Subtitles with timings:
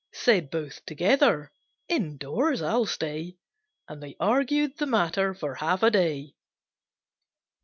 [0.15, 1.51] Said both together,
[1.87, 3.37] "Indoors I'll stay!"
[3.87, 6.33] And they argued the matter for half a day.